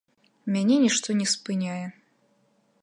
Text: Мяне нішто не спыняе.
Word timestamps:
Мяне 0.55 0.75
нішто 0.85 1.15
не 1.21 1.27
спыняе. 1.35 1.87